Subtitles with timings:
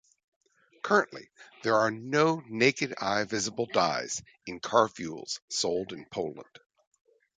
[0.81, 1.29] Currently
[1.61, 6.59] there are no naked-eye visible dyes in car fuels sold in Poland.